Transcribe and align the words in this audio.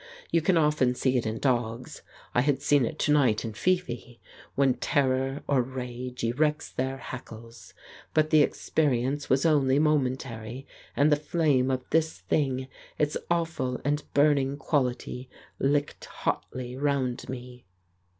You 0.31 0.41
can 0.41 0.57
often 0.57 0.95
see 0.95 1.15
it 1.19 1.27
in 1.27 1.37
dogs 1.37 2.01
(I 2.33 2.41
had 2.41 2.59
seen 2.59 2.85
it 2.87 2.97
to 2.97 3.11
night 3.11 3.45
in 3.45 3.53
Fifi) 3.53 4.19
when 4.55 4.73
terror 4.73 5.43
or 5.47 5.61
rage 5.61 6.23
erects 6.23 6.71
their 6.71 6.97
hackles. 6.97 7.75
But 8.15 8.31
the 8.31 8.41
experience 8.41 9.29
was 9.29 9.45
only 9.45 9.77
momentary, 9.77 10.65
and 10.97 11.11
the 11.11 11.15
flame 11.17 11.69
of 11.69 11.87
this 11.91 12.17
thing, 12.17 12.67
its 12.97 13.15
awful 13.29 13.79
and 13.85 14.01
burning 14.15 14.57
quality, 14.57 15.29
licked 15.59 16.05
hotly 16.05 16.75
round 16.75 17.29
me. 17.29 17.65